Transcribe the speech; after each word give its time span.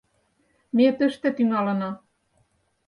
—Ме 0.75 0.87
тыште 0.97 1.27
тӱҥалына. 1.37 1.91